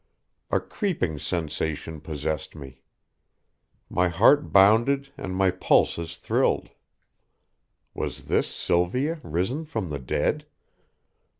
A 0.49 0.59
creeping 0.59 1.19
sensation 1.19 2.01
possessed 2.01 2.55
me. 2.55 2.81
My 3.87 4.07
heart 4.07 4.51
bounded 4.51 5.09
and 5.15 5.35
my 5.35 5.51
pulses 5.51 6.17
thrilled. 6.17 6.69
Was 7.93 8.25
this 8.25 8.47
Sylvia 8.47 9.19
risen 9.23 9.63
from 9.63 9.91
the 9.91 9.99
dead? 9.99 10.47